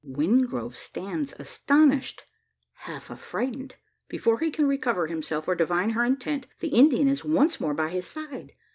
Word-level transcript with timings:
Wingrove 0.03 0.73
stands 0.75 1.35
astonished 1.37 2.23
half 2.73 3.09
afrighted. 3.09 3.73
Before 4.07 4.39
he 4.39 4.49
can 4.49 4.67
recover 4.67 5.05
himself, 5.05 5.47
or 5.47 5.53
divine 5.53 5.91
her 5.91 6.03
intent, 6.03 6.47
the 6.59 6.69
Indian 6.69 7.07
is 7.07 7.23
once 7.23 7.59
more 7.59 7.75
by 7.75 7.89
his 7.89 8.07
side. 8.07 8.53